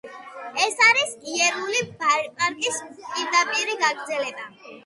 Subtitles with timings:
[0.67, 4.53] ეს არის იურული პარკის პირდაპირი გაგრძელება.